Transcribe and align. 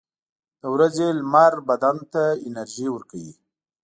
•د 0.61 0.63
ورځې 0.73 1.07
لمر 1.19 1.53
بدن 1.69 1.97
ته 2.13 2.23
انرژي 2.47 2.87
ورکوي. 2.91 3.33